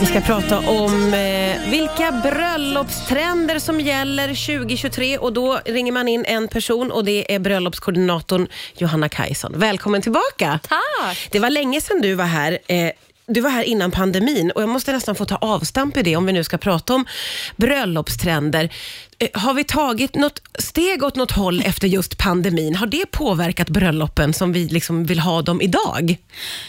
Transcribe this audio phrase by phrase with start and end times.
[0.00, 6.24] Vi ska prata om eh, vilka bröllopstrender som gäller 2023 och då ringer man in
[6.24, 9.52] en person och det är bröllopskoordinatorn Johanna Kajson.
[9.56, 10.60] Välkommen tillbaka!
[10.68, 11.28] Tack!
[11.30, 12.58] Det var länge sedan du var här.
[12.66, 12.90] Eh,
[13.26, 16.26] du var här innan pandemin och jag måste nästan få ta avstamp i det om
[16.26, 17.06] vi nu ska prata om
[17.56, 18.72] bröllopstrender.
[19.18, 22.74] Eh, Har vi tagit något steg åt något håll efter just pandemin?
[22.74, 26.16] Har det påverkat bröllopen som vi liksom vill ha dem idag?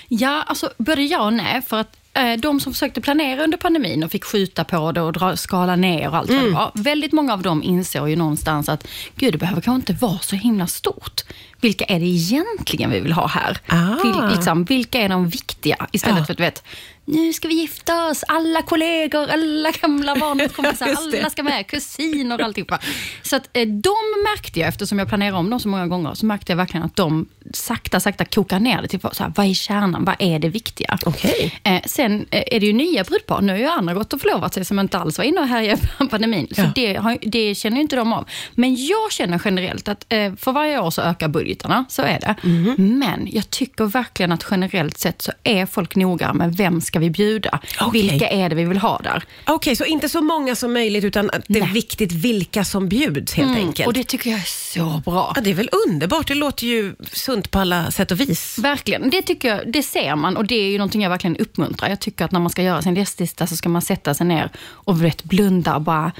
[0.07, 1.61] Ja, alltså både ja och nej.
[1.67, 1.97] För att
[2.39, 6.07] de som försökte planera under pandemin och fick skjuta på det och dra, skala ner
[6.09, 6.71] och allt vad det var.
[6.75, 10.35] Väldigt många av dem insåg ju någonstans att gud, det behöver kanske inte vara så
[10.35, 11.21] himla stort.
[11.61, 13.57] Vilka är det egentligen vi vill ha här?
[13.67, 14.03] Ah.
[14.03, 15.87] Vil, liksom, vilka är de viktiga?
[15.91, 16.25] Istället Ja.
[16.25, 16.63] för att du vet,
[17.11, 20.87] nu ska vi gifta oss, alla kollegor, alla gamla barndomskompisar,
[21.19, 22.79] alla ska med, kusiner och alltihopa.
[23.23, 23.95] Så att eh, de
[24.33, 26.95] märkte jag, eftersom jag planerar om dem så många gånger, så märkte jag verkligen att
[26.95, 30.49] de sakta, sakta kokar ner det till så här, vad är kärnan, vad är det
[30.49, 30.97] viktiga?
[31.05, 31.59] Okej.
[31.63, 33.41] Eh, sen eh, är det ju nya brudpar.
[33.41, 35.81] Nu har ju andra gått och förlovat sig som inte alls var inne och härjade
[35.97, 36.47] på pandemin.
[36.51, 36.71] Så Ja.
[36.75, 38.29] det, har, det känner ju inte de av.
[38.55, 40.05] Men jag känner generellt att
[40.37, 41.85] för varje år så ökar budgetarna.
[41.89, 42.35] Så är det.
[42.43, 42.75] Mhm.
[42.99, 47.09] Men jag tycker verkligen att generellt sett så är folk noga med vem ska vi
[47.09, 47.59] bjuda?
[47.81, 48.01] Okej.
[48.01, 49.23] Vilka är det vi vill ha där?
[49.47, 51.73] Okej, så inte så många som möjligt utan att det är Nej.
[51.73, 53.79] viktigt vilka som bjuds helt enkelt.
[53.79, 54.43] Mm, Och det tycker jag är
[54.73, 55.33] så bra.
[55.35, 56.27] Ja, det är väl underbart.
[56.27, 58.57] Det låter ju sunt på alla sätt och vis.
[58.59, 59.09] Verkligen.
[59.09, 61.89] Det tycker jag, det ser man och det är ju någonting jag verkligen uppmuntrar.
[61.89, 64.49] Jag tycker att när man ska göra sin gästlista så ska man sätta sig ner
[64.61, 66.11] och vet, blunda och bara,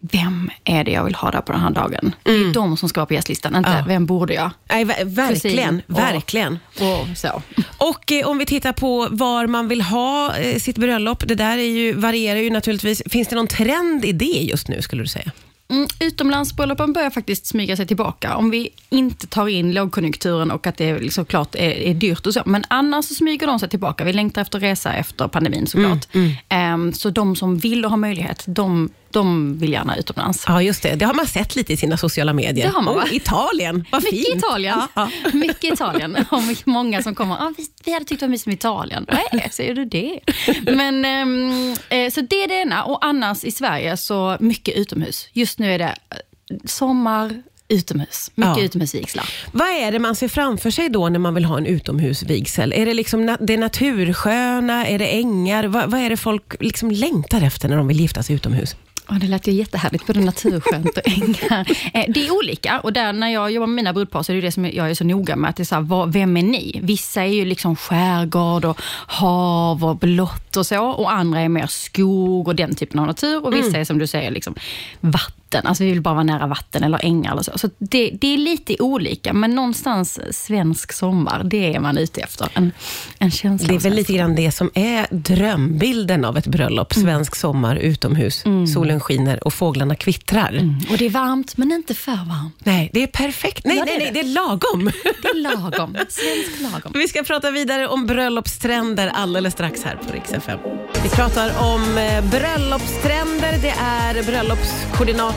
[0.00, 2.14] vem är det jag vill ha där på den här dagen?
[2.22, 3.84] Det är de som ska vara på gästlistan, inte Ja.
[3.88, 4.50] vem borde jag?
[4.70, 5.82] Nej, ver- verkligen.
[5.88, 6.58] Och- verkligen.
[6.80, 7.42] Och så.
[7.78, 11.58] Och eh, om vi tittar på var man vill ha eh, sitt bröllop, det där
[11.58, 13.02] är ju, varierar ju naturligtvis.
[13.06, 15.30] Finns det någon trend i det just nu skulle du säga?
[15.70, 18.36] Mm, utomlandsbröllopen börjar faktiskt smyga sig tillbaka.
[18.36, 22.34] Om vi inte tar in lågkonjunkturen och att det liksom klart är, är dyrt och
[22.34, 22.42] så.
[22.46, 24.04] Men annars så smyger de sig tillbaka.
[24.04, 26.06] Vi längtar efter resa efter pandemin såklart.
[26.48, 30.44] Ehm, så de som vill och har möjlighet, de, de vill gärna utomlands.
[30.46, 30.94] Ja, just det.
[30.94, 32.66] Det har man sett lite i sina sociala medier.
[32.66, 33.02] Det har man, va?
[33.04, 34.38] oh, Italien, vad Mycket fint.
[34.38, 34.78] Italien.
[34.94, 35.10] Ja.
[35.32, 36.16] Mycket Italien.
[36.30, 37.34] Och många som kommer.
[37.34, 39.06] Ah, vi, vi hade tyckt det var mysigt med Italien.
[39.32, 40.20] Nej, säger du det?
[40.62, 42.84] Men, ehm, eh, så det är det ena.
[42.84, 45.28] Och annars i Sverige så mycket utomhus.
[45.32, 48.30] Just nu är det eh, sommar, utomhus.
[48.34, 48.62] Mycket Ja.
[48.64, 49.28] utomhusvigslar.
[49.52, 52.72] Vad är det man ser framför sig då när man vill ha en utomhusvigsel?
[52.72, 54.86] Är det liksom na- det natursköna?
[54.86, 55.64] Är det ängar?
[55.64, 58.76] Vad, vad är det folk liksom längtar efter när de vill gifta sig utomhus?
[59.10, 61.66] Ja, det lät ju jättehärligt, både naturskönt och ängar.
[61.94, 64.42] Eh, Det är olika och där när jag jobbar med mina brudpar så är det
[64.42, 65.50] det som jag är så noga med.
[65.50, 66.80] Att det är så här, vad, vem är ni?
[66.82, 70.84] Vissa är ju liksom skärgård och hav och blått och så.
[70.86, 73.44] Och andra är mer skog och den typen av natur.
[73.44, 74.54] Och vissa är som du säger liksom
[75.00, 75.39] vatten.
[75.54, 77.58] Alltså vi vill bara vara nära vatten eller ängar eller så.
[77.58, 82.48] Så det, det är lite olika, men någonstans svensk sommar, det är man ute efter.
[82.54, 82.72] En,
[83.18, 86.94] en känsla Det är väl lite grann det som är drömbilden av ett bröllop.
[86.94, 88.44] Svensk sommar utomhus.
[88.74, 90.76] Solen skiner och fåglarna kvittrar.
[90.90, 92.54] Och det är varmt, men inte för varmt.
[92.58, 93.64] Nej, det är perfekt.
[93.64, 94.10] Nej, Ja, det nej, det.
[94.12, 94.90] det är lagom.
[95.22, 95.96] Det är lagom.
[96.08, 96.92] Svensk lagom.
[96.94, 100.58] Vi ska prata vidare om bröllopstrender alldeles strax här på Rix FM.
[101.02, 103.58] Vi pratar om eh, bröllopstrender.
[103.62, 104.22] Det är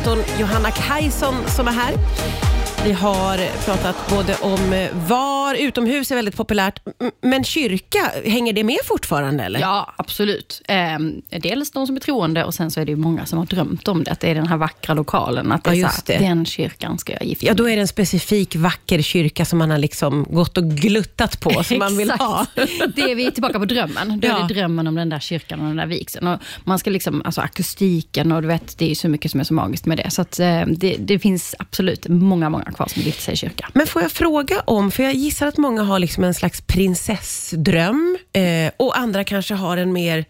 [0.04, 2.53] kommentatorn Johanna Kajson som är här.
[2.86, 6.80] Vi har pratat både om eh, var, utomhus är väldigt populärt,
[7.22, 9.60] men kyrka, hänger det med fortfarande eller?
[9.60, 10.62] Ja, absolut.
[10.68, 13.46] Ehm, dels de som är troende och sen så är det ju många som har
[13.46, 14.12] drömt om det.
[14.12, 15.52] Att det är den här vackra lokalen.
[15.52, 16.26] Att det Ja, är just så här, det.
[16.28, 19.60] den kyrkan ska jag gifta Ja, mig då är det en specifik vacker kyrka som
[19.60, 22.46] man har liksom gått och gluttat på, som man vill ha.
[22.96, 24.20] Det är vi tillbaka på drömmen.
[24.20, 24.38] Då Ja.
[24.44, 26.28] är det drömmen om den där kyrkan och den där vigseln.
[26.28, 29.44] Och man ska liksom, alltså akustiken och du vet, det är så mycket som är
[29.44, 30.10] så magiskt med det.
[30.12, 33.70] Så att, eh, det, det finns absolut många, många kvar som gifter sig i kyrka.
[33.74, 38.18] Men får jag fråga om, för jag gissar att många har liksom en slags prinsessdröm
[38.34, 40.26] eh, och andra kanske har en mer,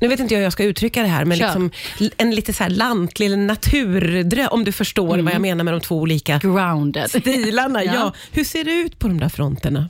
[0.00, 1.46] nu vet inte jag hur jag ska uttrycka det här, men Kör.
[1.46, 1.70] liksom,
[2.16, 5.96] en lite så här lantlig naturdröm, om du förstår vad jag menar med de två
[5.96, 7.10] olika Grounded.
[7.20, 7.84] stilarna.
[7.84, 7.92] Ja.
[7.94, 8.12] Ja.
[8.32, 9.88] Hur ser det ut på de där fronterna?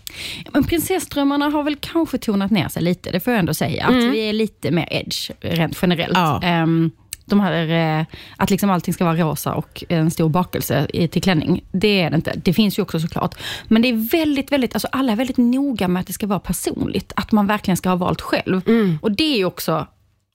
[0.53, 3.87] Men prinsessdrömmarna har väl kanske tonat ner sig lite, det får jag ändå säga.
[3.87, 6.15] Att vi är lite mer edge, rent generellt.
[6.15, 6.43] Ja.
[6.43, 6.91] Ehm,
[7.25, 8.07] de här, eh,
[8.37, 12.11] att liksom allting ska vara rosa och en stor bakelse i- till klänning, det är
[12.11, 12.33] det inte.
[12.45, 13.35] Det finns ju också såklart.
[13.69, 16.41] Men det är väldigt, väldigt, alltså alla är väldigt noga med att det ska vara
[16.41, 17.13] personligt.
[17.17, 18.61] Att man verkligen ska ha valt själv.
[19.03, 19.87] Och det är ju också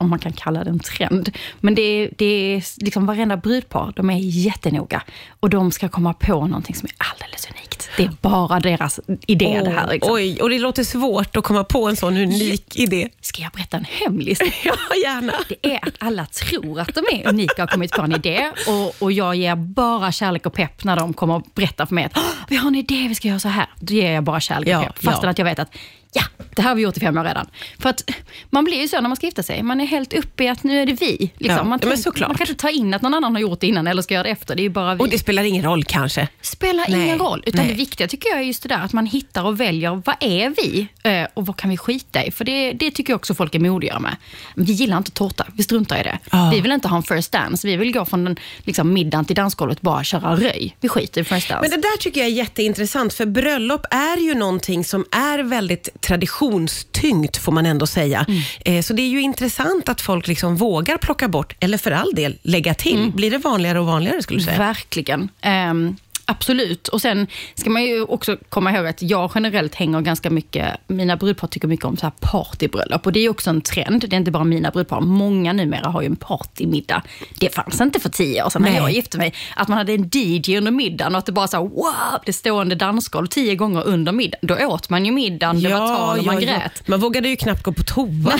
[0.01, 1.29] om man kan kalla det en trend.
[1.59, 5.03] Men det är, det är liksom varenda brudpar, de är jättenoga.
[5.39, 7.78] Och de ska komma på någonting som är alldeles unikt.
[7.79, 9.87] Exakt, det är bara deras idé det här.
[9.87, 10.13] Liksom.
[10.13, 13.09] Oj, och det låter svårt att komma på en sån unik idé.
[13.21, 14.39] Ska jag berätta en hemlis?
[14.63, 15.33] ja, gärna.
[15.49, 18.51] Det är att alla tror att de är unika och har kommit på en idé
[18.67, 22.05] och, och jag ger bara kärlek och pepp när de kommer och berättar för mig
[22.05, 22.17] att
[22.49, 23.67] vi har en idé, vi ska göra så här.
[23.79, 25.03] Då ger jag bara kärlek och Ja, pepp.
[25.03, 25.31] Fastän ja.
[25.31, 25.75] att jag vet att
[26.13, 26.21] ja,
[26.55, 27.47] det här har vi gjort i fem år redan.
[27.79, 28.11] För att
[28.49, 29.63] man blir ju så när man ska gifta sig.
[29.63, 31.31] Man är helt uppe i att nu är det vi.
[31.37, 31.57] Liksom.
[31.57, 32.27] Ja, man, tänk- såklart.
[32.29, 34.23] man kan inte ta in att någon annan har gjort det innan eller ska göra
[34.23, 34.55] det efter.
[34.55, 34.99] Det är ju bara vi.
[35.03, 36.27] Och det spelar ingen roll kanske.
[36.41, 37.43] spelar Nej, ingen roll.
[37.45, 37.65] Utan.
[37.69, 40.49] Det viktiga tycker jag är just det där att man hittar och väljer vad är
[40.57, 42.31] vi eh, och vad kan vi skita i?
[42.31, 44.15] För det, det tycker jag också folk är modiga med.
[44.55, 46.19] Vi gillar inte tårta, vi struntar i det.
[46.31, 46.49] Ja.
[46.53, 47.67] Vi vill inte ha en first dance.
[47.67, 50.75] Vi vill gå från den, liksom, middagen till dansgolvet bara köra röj.
[50.81, 51.61] Vi skiter i first dance.
[51.61, 56.01] Men det där tycker jag är jätteintressant, för bröllop är ju någonting som är väldigt
[56.01, 58.25] traditionstyngt, får man ändå säga.
[58.65, 62.11] Eh, Så det är ju intressant att folk liksom vågar plocka bort, eller för all
[62.15, 63.11] del lägga till.
[63.15, 64.57] Blir det vanligare och vanligare skulle du säga?
[64.57, 65.29] Verkligen.
[65.41, 65.95] Ehm,
[66.29, 66.87] absolut.
[66.87, 71.17] Och Sen ska man ju också komma ihåg att jag generellt hänger ganska mycket, mina
[71.17, 73.05] brudpar tycker mycket om så här partybröllop.
[73.05, 74.01] Och det är också en trend.
[74.09, 75.01] Det är inte bara mina brudpar.
[75.01, 77.01] Många numera har ju en partymiddag.
[77.39, 78.79] Det fanns inte för tio år sedan när Nej.
[78.79, 79.33] jag gifte mig.
[79.55, 82.33] Att man hade en DJ under middagen och att det bara så här, wow, det
[82.33, 84.47] stående dansgolv tio gånger under middagen.
[84.47, 86.87] Då åt man ju middagen, det var tal och man grät.
[86.87, 88.07] Man vågade ju knappt gå på toa.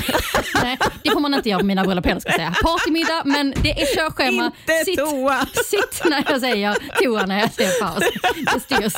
[0.64, 2.56] Nej, det får man inte göra på mina bröllop heller ska jag säga.
[2.64, 4.46] Partymiddag, men det är körschema.
[4.46, 5.46] Inte sitt, toa.
[5.66, 8.04] sitt när jag säger toa när jag säger paus.
[8.54, 8.94] Det styrs.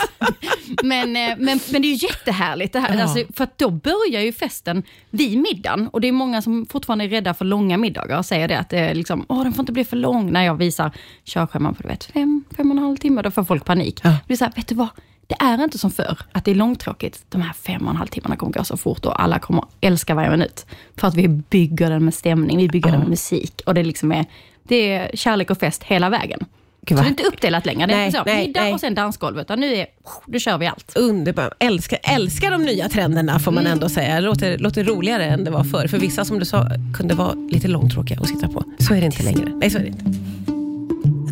[0.83, 2.98] Men, eh, men, men det är ju jättehärligt det här.
[2.98, 3.04] Ja.
[3.04, 5.88] Alltså, för då börjar ju festen vid middagen.
[5.88, 8.69] Och det är många som fortfarande är rädda för långa middagar och säger det att
[8.69, 10.31] det är liksom, Åh, den får inte bli för lång.
[10.31, 10.92] När jag visar
[11.25, 14.00] körscheman på du vet, fem, fem och en halv timme, då får folk panik.
[14.04, 14.18] Ja.
[14.28, 14.89] Det är så här, vet du vad?
[15.28, 17.25] Det är inte som förr, att det är långtråkigt.
[17.30, 20.16] De här fem och en halv timmarna kommer gå så fort och alla kommer älska
[20.16, 20.66] varje minut.
[20.98, 23.62] För att vi bygger den med stämning, vi bygger den med musik.
[23.66, 24.25] Och det, liksom är,
[24.63, 26.45] det är kärlek och fest hela vägen.
[26.86, 27.88] Gud, så det är inte uppdelat längre.
[27.88, 28.74] Det är Nej, inte så, nej, middag nej.
[28.74, 29.39] och sen dansgolv.
[29.39, 29.86] Utan nu, är,
[30.28, 30.94] nu kör vi allt.
[30.95, 31.54] Underbart.
[31.60, 34.16] Älskar, älskar de nya trenderna får man ändå säga.
[34.16, 35.88] Det låter, låter roligare än det var förr.
[35.88, 36.68] För vissa som du sa
[36.98, 38.63] kunde vara lite långtråkiga att sitta på.
[38.80, 39.51] Så är det inte längre.
[39.56, 40.06] Nej, så är det inte.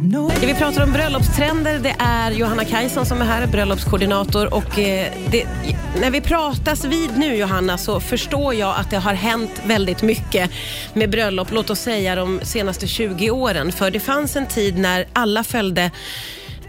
[0.01, 4.53] Det vi pratar om bröllopstrender, det är Johanna Kajson som är här, bröllopskoordinator.
[4.53, 5.47] Och eh, det,
[6.01, 10.51] när vi pratas vid nu Johanna så förstår jag att det har hänt väldigt mycket
[10.93, 13.71] med bröllop, låt oss säga de senaste 20 åren.
[13.71, 15.91] För det fanns en tid när alla följde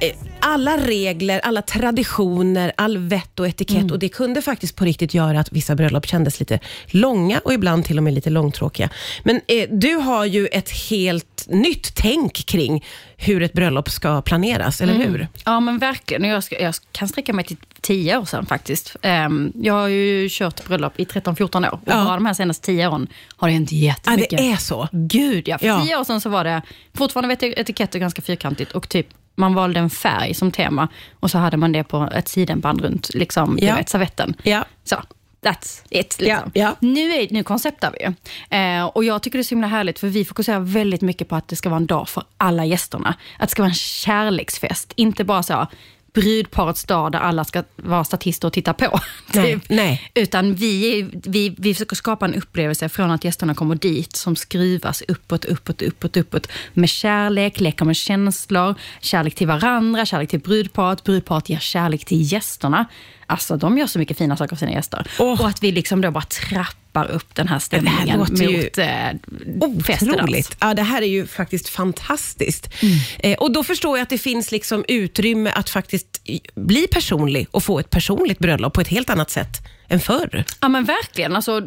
[0.01, 5.15] eh, alla regler, alla traditioner, all vett och etikett och det kunde faktiskt på riktigt
[5.15, 8.89] göra att vissa bröllop kändes lite långa och ibland till och med lite långtråkiga.
[9.23, 12.85] Men eh, du har ju ett helt nytt tänk kring
[13.17, 15.29] hur ett bröllop ska planeras, eller hur?
[15.45, 16.25] Ja men verkligen.
[16.25, 18.97] Jag, ska, jag kan sträcka mig till tio år sedan faktiskt.
[19.03, 21.73] Ehm, jag har ju kört bröllop i 13-14 år.
[21.75, 22.05] Och Ja.
[22.05, 23.07] bara de här senaste tio åren
[23.37, 24.39] har det hänt Ja, jättemycket.
[24.39, 24.89] det är så.
[24.93, 25.59] Gud ja.
[25.59, 25.83] För Ja.
[25.85, 26.63] tio år sedan så var det
[26.95, 30.89] fortfarande vet jag, etiketter ganska fyrkantigt och typ man valde en färg som tema
[31.21, 33.77] och så hade man det på ett sidenband runt liksom, Ja.
[33.77, 34.35] vet, servetten.
[34.43, 34.65] Ja.
[34.85, 34.97] Så,
[35.43, 36.17] that's it.
[36.21, 36.51] Liksom.
[36.55, 36.77] Ja, ja.
[36.81, 38.13] Nu, är, nu konceptar vi ju.
[38.59, 41.37] Eh, och jag tycker det är så himla härligt för vi fokuserar väldigt mycket på
[41.37, 43.15] att det ska vara en dag för alla gästerna.
[43.39, 45.67] Att det ska vara en kärleksfest, inte bara så
[46.13, 49.01] brudparets dag där alla ska vara statister och titta på.
[49.35, 49.65] Nej, typ.
[49.69, 50.11] nej.
[50.15, 55.03] Utan vi, vi, vi försöker skapa en upplevelse från att gästerna kommer dit som skruvas
[55.09, 56.49] uppåt, uppåt, uppåt, uppåt.
[56.73, 62.33] Med kärlek, leker med känslor, kärlek till varandra, kärlek till brudparet, brudparet ger kärlek till
[62.33, 62.87] gästerna.
[63.27, 65.07] Alltså de gör så mycket fina saker för sina gäster.
[65.19, 65.41] Åh.
[65.41, 69.15] Och att vi liksom då bara trappar upp den här stämningen låter mot ju eh.
[69.61, 70.57] Otroligt.
[70.61, 72.71] Ja, det här är ju faktiskt fantastiskt.
[72.83, 72.99] Mm.
[73.19, 76.21] Eh, och Då förstår jag att det finns liksom utrymme att faktiskt
[76.55, 80.45] bli personlig och få ett personligt bröllop på ett helt annat sätt än förr.
[80.61, 81.37] Ja men verkligen.
[81.37, 81.63] Alltså,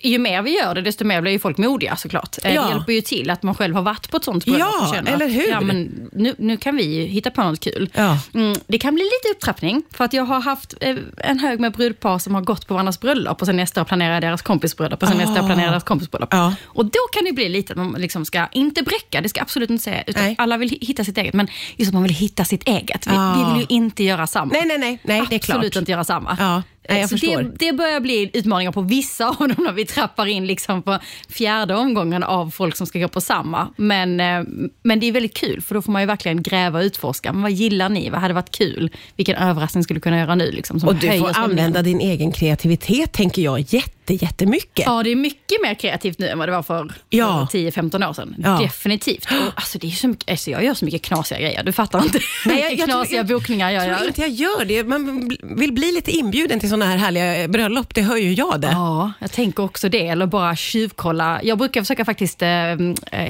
[0.00, 2.36] ju mer vi gör det, desto mer blir ju folk modiga såklart.
[2.44, 2.62] Eh, Ja.
[2.62, 5.12] Det hjälper ju till att man själv har varit på ett sånt bröllop Ja, känner
[5.12, 5.42] eller hur?
[5.42, 7.90] att ja, men nu, nu kan vi hitta på något kul.
[7.94, 8.18] Ja.
[8.34, 11.72] Mm, det kan bli lite upptrappning, för att jag har haft eh, en hög med
[11.72, 15.08] brudpar som har gått på varandras bröllop och sen nästa år planerar deras kompisbröllop och
[15.08, 16.28] sen nästa år planerar deras kompisbröllop.
[16.32, 16.54] Ja.
[16.64, 19.44] Och då kan det bli lite att man liksom ska, inte bräcka, det ska jag
[19.44, 20.34] absolut inte säga, utan Nej.
[20.38, 23.06] alla vill hi- hitta sitt eget, men just att man vill hitta sitt eget.
[23.06, 23.34] Vi, Ja.
[23.38, 24.52] vi vill ju inte göra samma.
[24.52, 25.56] Nej, nej, nej, nej det är klart.
[25.56, 26.36] Absolut inte göra samma.
[26.40, 27.42] Ja, nej, jag så förstår.
[27.42, 30.98] det, det börjar bli utmaningar på vissa av dem när vi trappar in liksom på
[31.28, 33.68] fjärde omgången av folk som ska gå på samma.
[33.76, 34.42] Men, eh,
[34.82, 37.32] men det är väldigt kul för då får man ju verkligen gräva och utforska.
[37.32, 38.10] Men vad gillar ni?
[38.10, 38.90] Vad hade varit kul?
[39.16, 40.50] Vilken överraskning skulle du kunna göra nu?
[40.50, 44.86] Liksom, som Och du får använda din egen kreativitet, tänker jag, jätte jätte, jättemycket.
[44.86, 47.48] Ja, det är mycket mer kreativt nu än vad det var för, Ja.
[47.50, 48.34] för 10-15 år sedan.
[48.38, 48.58] Ja.
[48.62, 49.24] Definitivt.
[49.24, 52.02] Och, alltså, det är så mycket, alltså, jag gör så mycket knasiga grejer, du fattar
[52.02, 54.06] inte Nej, jag- jag tror- knasiga jag- bokningar jag Jag tror gör.
[54.08, 54.84] inte jag gör det.
[54.84, 58.68] Man vill bli lite inbjuden till såna här härliga bröllop, det hör ju jag det.
[58.72, 60.08] Ja, jag tänker också det.
[60.08, 61.40] Eller bara tjuvkolla.
[61.42, 62.76] Jag brukar försöka faktiskt eh, eh,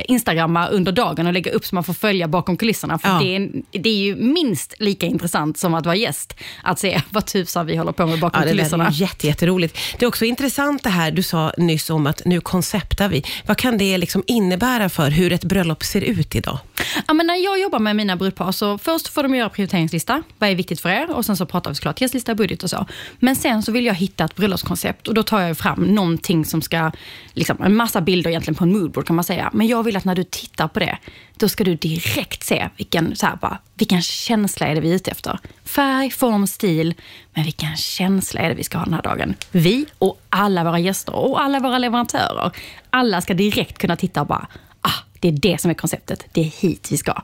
[0.04, 2.98] instagramma under dagen och lägga upp så man får följa bakom kulisserna.
[2.98, 3.18] För Ja.
[3.22, 6.34] det, är, det är ju minst lika intressant som att vara gäst.
[6.62, 8.86] Att se vad tusan vi håller på med bakom Ja, det kulisserna.
[8.86, 9.78] är ju jätte, jätteroligt.
[9.98, 13.24] Det är också intressant det här du sa nyss om att nu konceptar vi.
[13.46, 16.58] Vad kan det liksom innebära för hur ett bröllop ser ut idag?
[17.06, 20.22] Ja, men när jag jobbar med mina brudpar så först får de göra prioriteringslista.
[20.38, 21.10] Vad är viktigt för er?
[21.10, 22.86] Och sen så pratar vi såklart gästlista, budget och så.
[23.18, 26.62] Men sen så vill jag hitta ett bröllopskoncept och då tar jag fram någonting som
[26.62, 26.90] ska,
[27.32, 29.50] liksom, en massa bilder egentligen på en moodboard kan man säga.
[29.52, 30.98] Men jag vill att när du tittar på det,
[31.38, 34.94] då ska du direkt se vilken, så här, bara, vilken känsla är det vi är
[34.94, 35.38] ute efter.
[35.64, 36.94] Färg, form, stil.
[37.34, 39.34] Men vilken känsla är det vi ska ha den här dagen?
[39.50, 42.52] Vi och alla våra gäster och alla våra leverantörer.
[42.90, 44.46] Alla ska direkt kunna titta och bara,
[44.80, 46.24] ah, det är det som är konceptet.
[46.32, 47.22] Det är hit vi ska.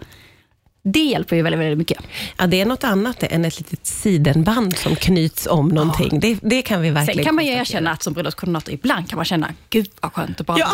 [0.87, 1.99] Det hjälper ju väldigt, väldigt mycket.
[2.39, 6.21] Ja, det är något annat än ett litet sidenband som knyts om någonting.
[6.21, 9.17] Det, det kan vi verkligen Sen kan man ju erkänna att som bröllopskoordinator ibland kan
[9.17, 10.69] man känna, gud vad skönt att bara Ja.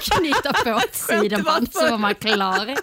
[0.00, 2.76] knyta på ett sidenband så var man klar.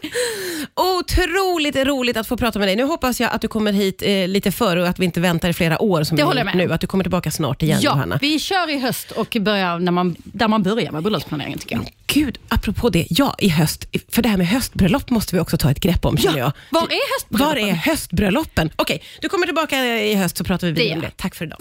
[0.99, 2.75] Otroligt roligt att få prata med dig.
[2.75, 5.49] Nu hoppas jag att du kommer hit eh, lite före och att vi inte väntar
[5.49, 6.73] i flera år som Det vi håller nu.
[6.73, 8.17] Att du kommer tillbaka snart igen Ja, Johanna.
[8.21, 11.85] vi kör i höst och börjar när man, där man börjar med bröllopsplaneringen tycker jag.
[12.07, 13.07] Gud, apropå det.
[13.09, 13.85] Ja, i höst.
[14.09, 16.51] För det här med höstbröllop måste vi också ta ett grepp om känner jag.
[16.69, 17.63] var är höstbröllopen?
[17.63, 18.69] Var är höstbröllopen?
[18.75, 21.11] Okej, du kommer tillbaka i höst så pratar vi vidare om det.
[21.17, 21.57] Tack för idag.